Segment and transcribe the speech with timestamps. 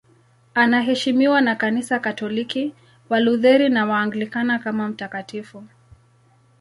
[0.53, 2.73] Anaheshimiwa na Kanisa Katoliki,
[3.09, 5.63] Walutheri na Waanglikana kama mtakatifu.